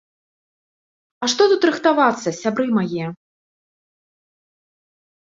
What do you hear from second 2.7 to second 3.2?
мае?